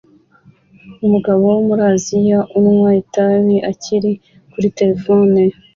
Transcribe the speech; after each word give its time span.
Umugabo 1.05 1.41
wo 1.53 1.59
muri 1.67 1.81
Aziya 1.93 2.39
unywa 2.57 2.91
itabi 3.01 3.55
akiri 3.71 4.11
kuri 4.51 4.67
terefone 4.77 5.41